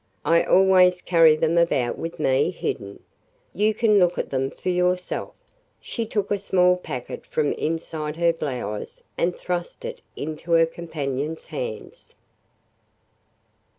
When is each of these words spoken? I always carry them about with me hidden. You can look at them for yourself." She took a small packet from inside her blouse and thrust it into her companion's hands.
I 0.25 0.41
always 0.43 0.99
carry 0.99 1.35
them 1.35 1.59
about 1.59 1.95
with 1.95 2.17
me 2.19 2.49
hidden. 2.49 3.03
You 3.53 3.75
can 3.75 3.99
look 3.99 4.17
at 4.17 4.31
them 4.31 4.49
for 4.49 4.69
yourself." 4.69 5.35
She 5.79 6.07
took 6.07 6.31
a 6.31 6.39
small 6.39 6.75
packet 6.75 7.23
from 7.27 7.53
inside 7.53 8.15
her 8.15 8.33
blouse 8.33 9.03
and 9.15 9.35
thrust 9.35 9.85
it 9.85 10.01
into 10.15 10.53
her 10.53 10.65
companion's 10.65 11.45
hands. 11.45 12.15